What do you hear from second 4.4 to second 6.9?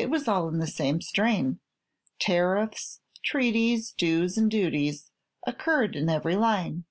duties occurred in every line.